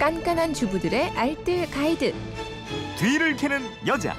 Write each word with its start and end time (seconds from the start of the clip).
깐깐한 0.00 0.54
주부들의 0.54 1.10
알뜰 1.10 1.70
가이드. 1.70 2.14
뒤를 2.98 3.36
캐는 3.36 3.60
여자. 3.86 4.16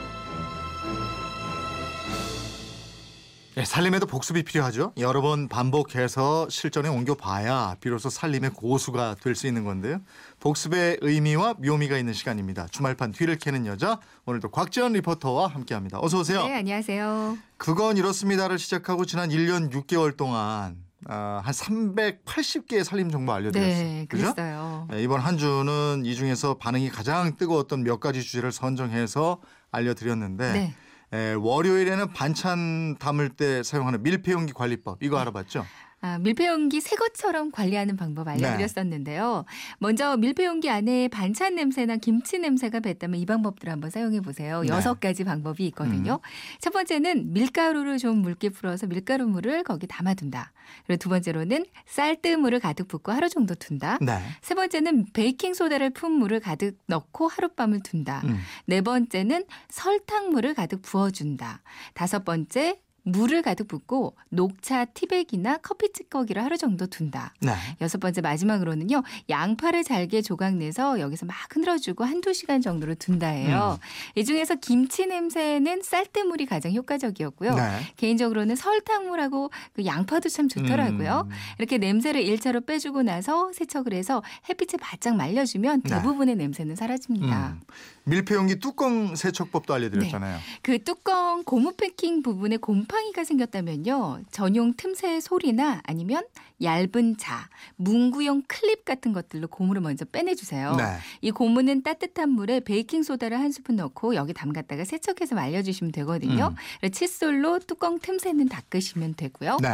예, 3.57 3.65
살림에도 3.65 4.05
복습이 4.05 4.43
필요하죠. 4.43 4.93
여러 4.99 5.21
번 5.21 5.47
반복해서 5.49 6.47
실전에 6.49 6.87
옮겨봐야 6.87 7.77
비로소 7.81 8.11
살림의 8.11 8.51
고수가 8.51 9.15
될 9.23 9.33
수 9.35 9.47
있는 9.47 9.63
건데요. 9.65 10.01
복습의 10.39 10.99
의미와 11.01 11.55
묘미가 11.57 11.97
있는 11.97 12.13
시간입니다. 12.13 12.67
주말판 12.67 13.11
뒤를 13.11 13.37
캐는 13.39 13.65
여자 13.65 13.99
오늘도 14.25 14.51
곽지연 14.51 14.93
리포터와 14.93 15.47
함께합니다. 15.47 15.97
어서 15.99 16.19
오세요. 16.19 16.45
네, 16.45 16.57
안녕하세요. 16.57 17.39
그건 17.57 17.97
이렇습니다를 17.97 18.59
시작하고 18.59 19.05
지난 19.05 19.29
1년 19.29 19.71
6개월 19.73 20.15
동안 20.15 20.77
아, 21.07 21.41
한 21.43 21.53
380개의 21.53 22.83
살림 22.83 23.09
정보 23.09 23.33
알려드렸어요. 23.33 23.83
네? 23.83 24.05
그랬어요. 24.07 24.87
네, 24.89 25.01
이번 25.01 25.19
한 25.19 25.37
주는 25.37 26.03
이 26.05 26.15
중에서 26.15 26.57
반응이 26.57 26.89
가장 26.89 27.35
뜨거웠던 27.37 27.83
몇 27.83 27.99
가지 27.99 28.21
주제를 28.21 28.51
선정해서 28.51 29.41
알려드렸는데 29.71 30.53
네. 30.53 30.75
에, 31.13 31.33
월요일에는 31.33 32.13
반찬 32.13 32.97
담을 32.97 33.29
때 33.29 33.63
사용하는 33.63 34.03
밀폐용기 34.03 34.53
관리법 34.53 35.03
이거 35.03 35.17
알아봤죠? 35.17 35.65
아, 36.03 36.17
밀폐용기 36.17 36.81
새 36.81 36.95
것처럼 36.95 37.51
관리하는 37.51 37.95
방법 37.95 38.25
네. 38.25 38.31
알려드렸었는데요. 38.31 39.45
먼저 39.77 40.17
밀폐용기 40.17 40.67
안에 40.69 41.07
반찬 41.09 41.55
냄새나 41.55 41.97
김치 41.97 42.39
냄새가 42.39 42.79
뱄다면 42.79 43.19
이 43.19 43.25
방법들 43.25 43.67
을 43.67 43.71
한번 43.71 43.91
사용해 43.91 44.21
보세요. 44.21 44.61
네. 44.61 44.69
여섯 44.69 44.99
가지 44.99 45.23
방법이 45.23 45.65
있거든요. 45.67 46.19
첫 46.59 46.71
번째는 46.71 47.33
밀가루를 47.33 47.99
좀 47.99 48.17
묽게 48.23 48.49
풀어서 48.49 48.87
밀가루 48.87 49.27
물을 49.27 49.63
거기 49.63 49.85
담아둔다. 49.85 50.51
그리고 50.87 50.97
두 50.97 51.09
번째로는 51.09 51.65
쌀뜨물을 51.85 52.59
가득 52.59 52.87
붓고 52.87 53.11
하루 53.11 53.29
정도 53.29 53.53
둔다. 53.53 53.99
네. 54.01 54.19
세 54.41 54.55
번째는 54.55 55.07
베이킹 55.13 55.53
소다를 55.53 55.91
푼 55.91 56.13
물을 56.13 56.39
가득 56.39 56.79
넣고 56.87 57.27
하룻밤을 57.27 57.83
둔다. 57.83 58.21
음. 58.25 58.39
네 58.65 58.81
번째는 58.81 59.43
설탕물을 59.69 60.55
가득 60.55 60.81
부어준다. 60.81 61.61
다섯 61.93 62.25
번째 62.25 62.79
물을 63.03 63.41
가득 63.41 63.67
붓고 63.67 64.15
녹차 64.29 64.85
티백이나 64.85 65.57
커피 65.57 65.91
찌꺼기를 65.91 66.43
하루 66.43 66.57
정도 66.57 66.85
둔다. 66.85 67.33
네. 67.39 67.53
여섯 67.81 67.99
번째 67.99 68.21
마지막으로는요. 68.21 69.01
양파를 69.29 69.83
잘게 69.83 70.21
조각 70.21 70.55
내서 70.55 70.99
여기서 70.99 71.25
막 71.25 71.35
흔들어주고 71.49 72.03
한두 72.03 72.33
시간 72.33 72.61
정도를 72.61 72.95
둔다예요. 72.95 73.79
음. 73.79 74.19
이 74.19 74.23
중에서 74.23 74.55
김치 74.55 75.07
냄새는 75.07 75.81
쌀뜨물이 75.81 76.45
가장 76.45 76.73
효과적이었고요. 76.73 77.55
네. 77.55 77.79
개인적으로는 77.97 78.55
설탕물하고 78.55 79.49
그 79.73 79.85
양파도 79.85 80.29
참 80.29 80.47
좋더라고요. 80.47 81.27
음. 81.27 81.35
이렇게 81.57 81.77
냄새를 81.77 82.21
일차로 82.21 82.61
빼주고 82.61 83.03
나서 83.03 83.51
세척을 83.53 83.93
해서 83.93 84.21
햇빛에 84.49 84.77
바짝 84.77 85.15
말려주면 85.15 85.81
네. 85.83 85.89
대부분의 85.89 86.35
냄새는 86.35 86.75
사라집니다. 86.75 87.49
음. 87.49 87.61
밀폐용기 88.03 88.59
뚜껑 88.59 89.15
세척법도 89.15 89.73
알려드렸잖아요. 89.73 90.39
그 90.61 90.83
뚜껑 90.83 91.43
고무 91.43 91.73
패킹 91.73 92.23
부분에 92.23 92.57
곰 92.57 92.85
팡이가 92.91 93.23
생겼다면요. 93.23 94.23
전용 94.31 94.73
틈새 94.73 95.21
솔이나 95.21 95.81
아니면 95.85 96.25
얇은 96.61 97.15
자, 97.17 97.47
문구용 97.77 98.43
클립 98.47 98.83
같은 98.83 99.13
것들로 99.13 99.47
고무를 99.47 99.81
먼저 99.81 100.03
빼내주세요. 100.03 100.75
네. 100.75 100.83
이 101.21 101.31
고무는 101.31 101.83
따뜻한 101.83 102.29
물에 102.29 102.59
베이킹 102.59 103.01
소다를 103.01 103.39
한 103.39 103.51
스푼 103.51 103.77
넣고 103.77 104.15
여기 104.15 104.33
담갔다가 104.33 104.83
세척해서 104.83 105.35
말려주시면 105.35 105.93
되거든요. 105.93 106.53
음. 106.83 106.91
칫솔로 106.91 107.59
뚜껑 107.59 107.97
틈새는 107.97 108.49
닦으시면 108.49 109.15
되고요. 109.15 109.57
네. 109.61 109.69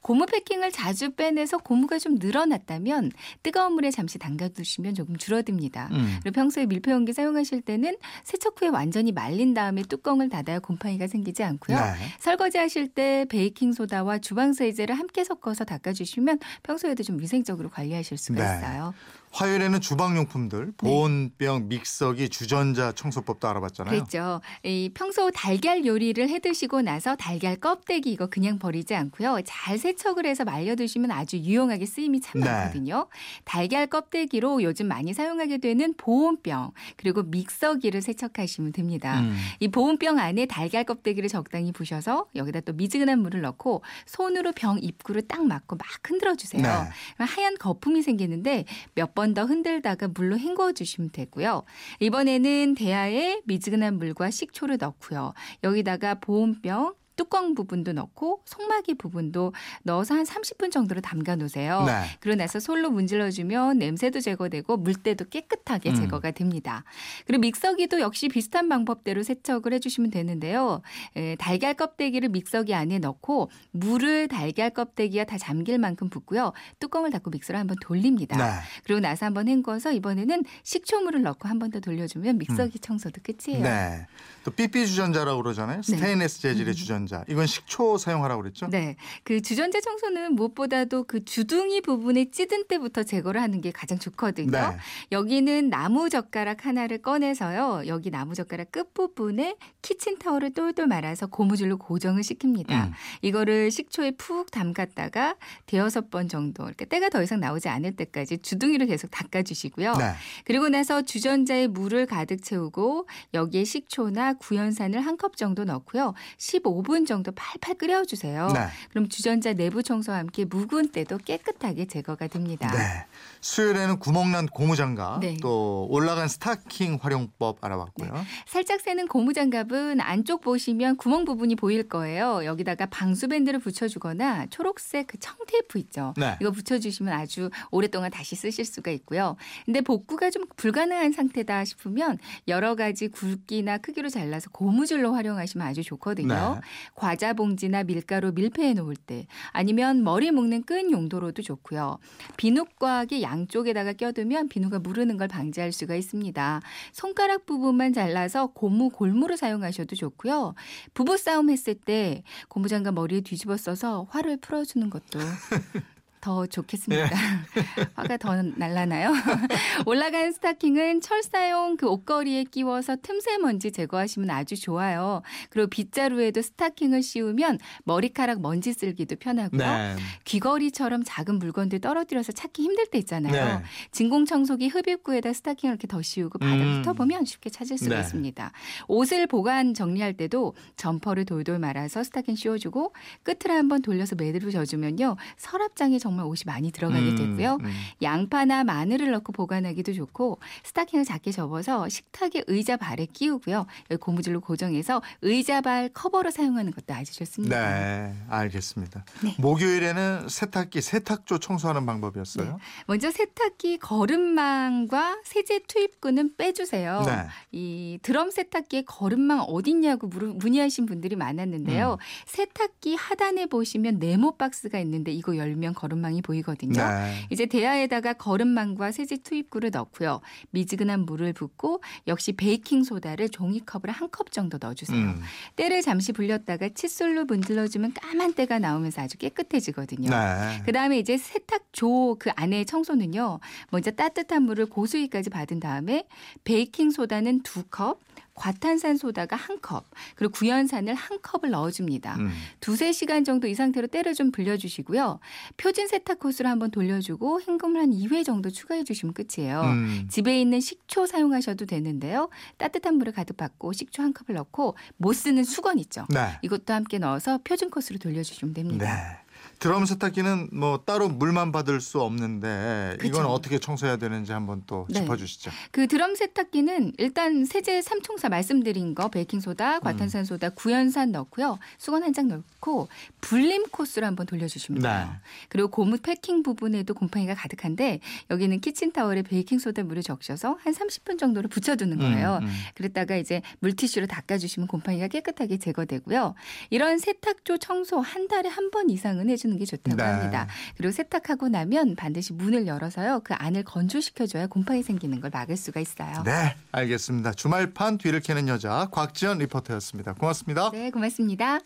고무 0.00 0.26
패킹을 0.26 0.72
자주 0.72 1.10
빼내서 1.10 1.58
고무가 1.58 1.98
좀 1.98 2.16
늘어났다면 2.16 3.12
뜨거운 3.42 3.74
물에 3.74 3.90
잠시 3.90 4.18
담가두시면 4.18 4.94
조금 4.94 5.16
줄어듭니다. 5.16 5.90
음. 5.92 6.18
그리고 6.22 6.34
평소에 6.34 6.66
밀폐용기 6.66 7.12
사용하실 7.12 7.60
때는 7.60 7.96
세척 8.24 8.60
후에 8.60 8.68
완전히 8.68 9.12
말린 9.12 9.52
다음에 9.54 9.82
뚜껑을 9.82 10.30
닫아야 10.30 10.58
곰팡이가 10.58 11.06
생기지 11.06 11.44
않고요. 11.44 11.76
네. 11.76 11.92
설거지 12.18 12.58
하실 12.62 12.88
때 12.88 13.26
베이킹 13.28 13.72
소다와 13.72 14.18
주방 14.18 14.52
세제를 14.52 14.98
함께 14.98 15.24
섞어서 15.24 15.64
닦아주시면 15.64 16.38
평소에도 16.62 17.02
좀 17.02 17.18
위생적으로 17.20 17.68
관리하실 17.68 18.16
수가 18.16 18.38
네. 18.38 18.58
있어요. 18.58 18.94
화요일에는 19.32 19.80
주방용품들, 19.80 20.72
보온병, 20.76 21.68
믹서기, 21.68 22.28
주전자 22.28 22.92
청소법도 22.92 23.48
알아봤잖아요. 23.48 23.94
그렇죠. 23.94 24.42
이 24.62 24.90
평소 24.92 25.30
달걀 25.30 25.86
요리를 25.86 26.28
해 26.28 26.38
드시고 26.38 26.82
나서 26.82 27.16
달걀 27.16 27.56
껍데기 27.56 28.12
이거 28.12 28.26
그냥 28.26 28.58
버리지 28.58 28.94
않고요. 28.94 29.40
잘 29.46 29.78
세척을 29.78 30.26
해서 30.26 30.44
말려 30.44 30.76
두시면 30.76 31.10
아주 31.10 31.38
유용하게 31.38 31.86
쓰임이 31.86 32.20
참 32.20 32.42
네. 32.42 32.50
많거든요. 32.50 33.06
달걀 33.44 33.86
껍데기로 33.86 34.62
요즘 34.62 34.86
많이 34.86 35.14
사용하게 35.14 35.58
되는 35.58 35.94
보온병 35.96 36.72
그리고 36.98 37.22
믹서기를 37.22 38.02
세척하시면 38.02 38.72
됩니다. 38.72 39.20
음. 39.20 39.34
이 39.60 39.68
보온병 39.68 40.18
안에 40.18 40.44
달걀 40.44 40.84
껍데기를 40.84 41.30
적당히 41.30 41.72
부셔서 41.72 42.26
여기 42.36 42.51
다 42.52 42.60
또 42.60 42.72
미지근한 42.72 43.18
물을 43.18 43.40
넣고 43.40 43.82
손으로 44.06 44.52
병 44.52 44.78
입구를 44.80 45.22
딱 45.22 45.44
막고 45.44 45.74
막 45.76 45.86
흔들어 46.06 46.36
주세요. 46.36 46.62
네. 46.62 47.24
하얀 47.24 47.56
거품이 47.58 48.02
생기는데 48.02 48.64
몇 48.94 49.14
번 49.14 49.34
더 49.34 49.44
흔들다가 49.44 50.08
물로 50.08 50.38
헹궈 50.38 50.72
주시면 50.72 51.10
되고요. 51.10 51.64
이번에는 52.00 52.74
대야에 52.74 53.40
미지근한 53.46 53.98
물과 53.98 54.30
식초를 54.30 54.76
넣고요. 54.78 55.32
여기다가 55.64 56.14
보온병 56.16 56.94
뚜껑 57.16 57.54
부분도 57.54 57.92
넣고 57.92 58.42
속마기 58.44 58.94
부분도 58.94 59.52
넣어서 59.82 60.14
한 60.14 60.24
30분 60.24 60.70
정도를 60.70 61.02
담가 61.02 61.34
놓으세요. 61.36 61.84
네. 61.84 62.04
그러고 62.20 62.36
나서 62.36 62.60
솔로 62.60 62.90
문질러 62.90 63.30
주면 63.30 63.78
냄새도 63.78 64.20
제거되고 64.20 64.76
물때도 64.76 65.26
깨끗하게 65.30 65.90
음. 65.90 65.94
제거가 65.96 66.30
됩니다. 66.30 66.84
그리고 67.26 67.40
믹서기도 67.40 68.00
역시 68.00 68.28
비슷한 68.28 68.68
방법대로 68.68 69.22
세척을 69.22 69.72
해 69.72 69.78
주시면 69.80 70.10
되는데요. 70.10 70.82
에, 71.16 71.34
달걀 71.36 71.74
껍데기를 71.74 72.28
믹서기 72.28 72.74
안에 72.74 72.98
넣고 72.98 73.50
물을 73.72 74.28
달걀 74.28 74.70
껍데기가 74.70 75.24
다 75.24 75.36
잠길 75.38 75.78
만큼 75.78 76.08
붓고요. 76.10 76.52
뚜껑을 76.78 77.10
닫고 77.10 77.30
믹서를 77.30 77.58
한번 77.58 77.76
돌립니다. 77.82 78.36
네. 78.36 78.60
그리고 78.84 79.00
나서 79.00 79.26
한번 79.26 79.48
헹궈서 79.48 79.92
이번에는 79.92 80.44
식초물을 80.62 81.22
넣고 81.22 81.48
한 81.48 81.58
번 81.58 81.72
더 81.72 81.80
돌려주면 81.80 82.36
믹서기 82.38 82.80
청소도 82.80 83.22
끝이에요. 83.22 83.60
음. 83.60 83.64
네. 83.64 84.06
또 84.44 84.50
삐삐 84.50 84.86
주전자라고 84.86 85.42
그러잖아요. 85.42 85.80
네. 85.80 85.82
스테인레스 85.82 86.40
재질의 86.42 86.74
주전자. 87.06 87.24
이건 87.28 87.46
식초 87.46 87.98
사용하라고 87.98 88.42
그랬죠? 88.42 88.66
네. 88.68 88.96
그 89.24 89.40
주전자 89.40 89.80
청소는 89.80 90.34
무엇보다도 90.34 91.04
그 91.04 91.24
주둥이 91.24 91.80
부분에 91.80 92.30
찌든 92.30 92.66
때부터 92.66 93.02
제거를 93.02 93.40
하는 93.40 93.60
게 93.60 93.70
가장 93.70 93.98
좋거든요. 93.98 94.50
네. 94.50 94.76
여기는 95.10 95.70
나무 95.70 96.08
젓가락 96.10 96.66
하나를 96.66 96.98
꺼내서요. 96.98 97.84
여기 97.86 98.10
나무 98.10 98.34
젓가락 98.34 98.72
끝 98.72 98.94
부분에 98.94 99.56
키친타올을 99.82 100.52
똘똘 100.52 100.86
말아서 100.86 101.26
고무줄로 101.26 101.78
고정을 101.78 102.22
시킵니다. 102.22 102.70
음. 102.70 102.92
이거를 103.22 103.70
식초에 103.70 104.12
푹 104.12 104.50
담갔다가 104.50 105.36
대여섯 105.66 106.10
번 106.10 106.28
정도 106.28 106.66
이렇게 106.66 106.84
때가 106.84 107.08
더 107.08 107.22
이상 107.22 107.40
나오지 107.40 107.68
않을 107.68 107.96
때까지 107.96 108.38
주둥이를 108.38 108.86
계속 108.86 109.10
닦아주시고요. 109.10 109.94
네. 109.96 110.12
그리고 110.44 110.68
나서 110.68 111.02
주전자에 111.02 111.66
물을 111.68 112.06
가득 112.06 112.42
채우고 112.42 113.06
여기에 113.34 113.64
식초나 113.64 114.34
구연산을 114.34 115.00
한 115.00 115.12
컵 115.22 115.36
정도 115.36 115.62
넣고요. 115.64 116.14
15분 116.38 116.91
정도 117.06 117.32
팔팔 117.32 117.74
끓여주세요. 117.76 118.48
네. 118.48 118.66
그럼 118.90 119.08
주전자 119.08 119.52
내부 119.52 119.82
청소와 119.82 120.18
함께 120.18 120.44
묵은 120.44 120.92
때도 120.92 121.18
깨끗하게 121.18 121.86
제거가 121.86 122.26
됩니다. 122.28 122.70
네. 122.70 123.06
수요일에는 123.40 123.98
구멍난 123.98 124.46
고무장갑, 124.46 125.20
네. 125.20 125.36
또 125.42 125.86
올라간 125.90 126.28
스타킹 126.28 126.98
활용법 127.02 127.58
알아봤고요. 127.64 128.12
살짝 128.46 128.80
새는 128.80 129.08
고무장갑은 129.08 130.00
안쪽 130.00 130.42
보시면 130.42 130.96
구멍 130.96 131.24
부분이 131.24 131.56
보일 131.56 131.88
거예요. 131.88 132.44
여기다가 132.44 132.86
방수밴드를 132.86 133.58
붙여주거나 133.58 134.46
초록색 134.46 135.08
그 135.08 135.18
청테이프 135.18 135.78
있죠. 135.80 136.14
네. 136.16 136.36
이거 136.40 136.50
붙여주시면 136.50 137.12
아주 137.12 137.50
오랫동안 137.70 138.10
다시 138.10 138.36
쓰실 138.36 138.64
수가 138.64 138.90
있고요. 138.92 139.36
근데 139.64 139.80
복구가 139.80 140.30
좀 140.30 140.44
불가능한 140.56 141.12
상태다 141.12 141.64
싶으면 141.64 142.18
여러 142.48 142.76
가지 142.76 143.08
굵기나 143.08 143.78
크기로 143.78 144.08
잘라서 144.08 144.50
고무줄로 144.50 145.14
활용하시면 145.14 145.66
아주 145.66 145.82
좋거든요. 145.82 146.60
네. 146.84 146.90
과자 146.94 147.32
봉지나 147.32 147.84
밀가루 147.84 148.32
밀폐해 148.32 148.74
놓을 148.74 148.96
때 148.96 149.26
아니면 149.50 150.02
머리 150.02 150.30
묶는 150.30 150.62
끈 150.62 150.90
용도로도 150.90 151.42
좋고요. 151.42 151.98
비누과하게 152.36 153.22
양쪽에다가 153.22 153.92
껴두면 153.92 154.48
비누가 154.48 154.78
무르는 154.78 155.16
걸 155.16 155.28
방지할 155.28 155.72
수가 155.72 155.94
있습니다. 155.94 156.60
손가락 156.92 157.46
부분만 157.46 157.92
잘라서 157.92 158.48
고무 158.48 158.90
골무로 158.90 159.36
사용하셔도 159.36 159.96
좋고요. 159.96 160.54
부부 160.94 161.16
싸움 161.16 161.50
했을 161.50 161.74
때 161.74 162.22
고무장갑 162.48 162.94
머리에 162.94 163.20
뒤집어 163.20 163.56
써서 163.56 164.06
화를 164.10 164.38
풀어주는 164.38 164.90
것도 164.90 165.18
더 166.22 166.46
좋겠습니까? 166.46 167.10
화가 167.96 168.16
더 168.16 168.40
날라나요? 168.40 169.12
올라간 169.86 170.30
스타킹은 170.32 171.00
철사용 171.00 171.76
그 171.76 171.88
옷걸이에 171.88 172.44
끼워서 172.44 172.96
틈새 173.02 173.38
먼지 173.38 173.72
제거하시면 173.72 174.30
아주 174.30 174.58
좋아요. 174.58 175.22
그리고 175.50 175.68
빗자루에도 175.68 176.40
스타킹을 176.40 177.02
씌우면 177.02 177.58
머리카락 177.82 178.40
먼지 178.40 178.72
쓸기도 178.72 179.16
편하고요. 179.16 179.58
네. 179.58 179.96
귀걸이처럼 180.24 181.02
작은 181.04 181.40
물건들 181.40 181.80
떨어뜨려서 181.80 182.30
찾기 182.30 182.62
힘들 182.62 182.86
때 182.86 182.98
있잖아요. 182.98 183.58
네. 183.58 183.64
진공청소기 183.90 184.68
흡입구에다 184.68 185.32
스타킹을 185.32 185.72
이렇게 185.72 185.88
더 185.88 186.00
씌우고 186.00 186.38
바닥에 186.38 186.62
음. 186.62 186.78
훑어보면 186.78 187.24
쉽게 187.24 187.50
찾을 187.50 187.78
수가 187.78 187.96
네. 187.96 188.00
있습니다. 188.00 188.52
옷을 188.86 189.26
보관 189.26 189.74
정리할 189.74 190.14
때도 190.14 190.54
점퍼를 190.76 191.24
돌돌 191.24 191.58
말아서 191.58 192.04
스타킹 192.04 192.36
씌워주고 192.36 192.94
끝을 193.24 193.50
한번 193.50 193.82
돌려서 193.82 194.14
매듭을 194.14 194.52
져주면요. 194.52 195.16
서랍장에 195.36 195.98
정말 195.98 196.11
옷이 196.20 196.42
많이 196.46 196.70
들어가게 196.70 197.10
음, 197.10 197.16
되고요. 197.16 197.58
음. 197.60 197.72
양파나 198.02 198.64
마늘을 198.64 199.10
넣고 199.12 199.32
보관하기도 199.32 199.92
좋고 199.92 200.38
스타킹을 200.64 201.04
작게 201.04 201.32
접어서 201.32 201.88
식탁에 201.88 202.44
의자 202.46 202.76
발에 202.76 203.06
끼우고요. 203.06 203.66
고무줄로 204.00 204.40
고정해서 204.40 205.02
의자 205.22 205.60
발 205.60 205.88
커버로 205.88 206.30
사용하는 206.30 206.72
것도 206.72 206.94
아주 206.94 207.14
좋습니다. 207.14 207.58
네, 207.58 208.14
알겠습니다. 208.28 209.04
네. 209.22 209.34
목요일에는 209.38 210.28
세탁기, 210.28 210.80
세탁조 210.80 211.38
청소하는 211.38 211.86
방법이었어요. 211.86 212.58
먼저 212.86 213.10
세탁기 213.10 213.78
거름망과 213.78 215.22
세제 215.24 215.60
투입구는 215.66 216.36
빼주세요. 216.36 217.02
네. 217.06 217.26
이 217.52 217.98
드럼 218.02 218.30
세탁기에 218.30 218.82
거름망 218.82 219.40
어딨냐고 219.40 220.08
문의하신 220.08 220.86
분들이 220.86 221.16
많았는데요. 221.16 221.92
음. 221.92 221.96
세탁기 222.26 222.96
하단에 222.96 223.46
보시면 223.46 223.98
네모 223.98 224.36
박스가 224.36 224.78
있는데 224.80 225.12
이거 225.12 225.36
열면 225.36 225.74
거름 225.74 226.00
망이 226.02 226.20
보이거든요. 226.20 226.82
네. 226.86 227.26
이제 227.30 227.46
대야에다가 227.46 228.12
거름망과 228.12 228.92
세제 228.92 229.16
투입구를 229.16 229.70
넣고요. 229.70 230.20
미지근한 230.50 231.06
물을 231.06 231.32
붓고 231.32 231.82
역시 232.06 232.32
베이킹 232.32 232.84
소다를 232.84 233.30
종이컵을 233.30 233.90
한컵 233.90 234.30
정도 234.32 234.58
넣어주세요. 234.60 234.98
음. 234.98 235.22
때를 235.56 235.80
잠시 235.80 236.12
불렸다가 236.12 236.68
칫솔로 236.68 237.24
문질러주면 237.24 237.94
까만 237.94 238.34
때가 238.34 238.58
나오면서 238.58 239.00
아주 239.00 239.16
깨끗해지거든요. 239.16 240.10
네. 240.10 240.62
그 240.66 240.72
다음에 240.72 240.98
이제 240.98 241.16
세탁조 241.16 242.16
그 242.18 242.30
안에 242.36 242.64
청소는요. 242.64 243.40
먼저 243.70 243.90
따뜻한 243.90 244.42
물을 244.42 244.66
고수위까지 244.66 245.30
받은 245.30 245.60
다음에 245.60 246.06
베이킹 246.44 246.90
소다는 246.90 247.42
두 247.42 247.62
컵, 247.70 248.00
과탄산 248.34 248.96
소다가 248.96 249.36
한 249.36 249.60
컵, 249.60 249.84
그리고 250.14 250.32
구연산을 250.32 250.94
한 250.94 251.18
컵을 251.22 251.50
넣어줍니다. 251.50 252.16
음. 252.16 252.30
두세 252.60 252.92
시간 252.92 253.24
정도 253.24 253.46
이 253.46 253.54
상태로 253.54 253.88
때를 253.88 254.14
좀 254.14 254.32
불려주시고요. 254.32 255.20
표준 255.56 255.86
세탁 255.86 256.24
호스로 256.24 256.48
한번 256.48 256.70
돌려주고 256.70 257.40
헹굼을 257.42 257.80
한 257.80 257.90
2회 257.90 258.24
정도 258.24 258.50
추가해 258.50 258.84
주시면 258.84 259.14
끝이에요. 259.14 259.62
음. 259.62 260.08
집에 260.10 260.40
있는 260.40 260.60
식초 260.60 261.06
사용하셔도 261.06 261.66
되는데요. 261.66 262.30
따뜻한 262.56 262.96
물을 262.96 263.12
가득 263.12 263.36
받고 263.36 263.72
식초 263.72 264.02
한 264.02 264.12
컵을 264.12 264.36
넣고 264.36 264.76
못 264.96 265.12
쓰는 265.12 265.44
수건 265.44 265.78
있죠. 265.80 266.06
네. 266.08 266.38
이것도 266.42 266.72
함께 266.72 266.98
넣어서 266.98 267.38
표준 267.44 267.70
코스로 267.70 267.98
돌려주시면 267.98 268.54
됩니다. 268.54 268.86
네. 268.86 269.21
드럼 269.62 269.86
세탁기는 269.86 270.48
뭐 270.52 270.82
따로 270.84 271.08
물만 271.08 271.52
받을 271.52 271.80
수 271.80 272.00
없는데 272.00 272.96
이건 273.04 273.22
그쵸. 273.22 273.28
어떻게 273.28 273.60
청소해야 273.60 273.96
되는지 273.96 274.32
한번 274.32 274.64
또 274.66 274.86
네. 274.90 274.98
짚어주시죠. 275.00 275.52
그 275.70 275.86
드럼 275.86 276.16
세탁기는 276.16 276.94
일단 276.98 277.44
세제 277.44 277.80
삼총사 277.80 278.28
말씀드린 278.28 278.96
거 278.96 279.08
베이킹소다, 279.08 279.78
과탄산소다, 279.78 280.50
구연산 280.50 281.12
넣고요. 281.12 281.60
수건 281.78 282.02
한 282.02 282.12
장 282.12 282.26
넣고 282.26 282.88
불림 283.20 283.68
코스로 283.70 284.04
한번 284.04 284.26
돌려주시면 284.26 284.82
돼요. 284.82 285.08
네. 285.12 285.18
그리고 285.48 285.68
고무 285.70 285.98
패킹 285.98 286.42
부분에도 286.42 286.92
곰팡이가 286.92 287.34
가득한데 287.34 288.00
여기는 288.32 288.58
키친타월에 288.60 289.22
베이킹소다 289.22 289.84
물을 289.84 290.02
적셔서 290.02 290.58
한 290.60 290.74
30분 290.74 291.18
정도를 291.20 291.48
붙여두는 291.48 291.98
거예요. 291.98 292.40
음, 292.42 292.46
음. 292.48 292.52
그랬다가 292.74 293.14
이제 293.16 293.42
물티슈로 293.60 294.08
닦아주시면 294.08 294.66
곰팡이가 294.66 295.06
깨끗하게 295.06 295.58
제거되고요. 295.58 296.34
이런 296.70 296.98
세탁조 296.98 297.58
청소 297.58 298.00
한 298.00 298.26
달에 298.26 298.48
한 298.48 298.72
번 298.72 298.88
이상은 298.90 299.28
해주 299.30 299.51
는 299.52 299.58
게 299.58 299.64
좋다고 299.64 299.96
네. 299.96 300.02
합니다. 300.02 300.46
그리고 300.76 300.92
세탁하고 300.92 301.48
나면 301.48 301.96
반드시 301.96 302.32
문을 302.32 302.66
열어서요. 302.66 303.20
그 303.24 303.34
안을 303.34 303.62
건조시켜줘야 303.64 304.46
곰팡이 304.46 304.82
생기는 304.82 305.20
걸 305.20 305.30
막을 305.32 305.56
수가 305.56 305.80
있어요. 305.80 306.22
네, 306.24 306.56
알겠습니다. 306.72 307.32
주말판 307.32 307.98
뒤를 307.98 308.20
캐는 308.20 308.48
여자 308.48 308.88
곽지연 308.90 309.38
리포터였습니다. 309.38 310.14
고맙습니다. 310.14 310.70
네, 310.70 310.90
고맙습니다. 310.90 311.62